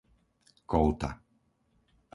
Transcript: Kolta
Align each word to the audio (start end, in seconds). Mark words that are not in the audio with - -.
Kolta 0.67 1.09